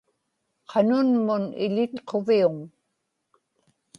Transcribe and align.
qanunmun 0.69 1.43
iḷitquviuŋ 1.65 2.55